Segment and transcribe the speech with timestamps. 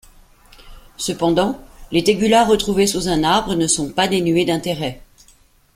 [0.97, 4.99] Cependant, Les tegula retrouvées sous un arbre ne sont pas dénuées d'intérêt.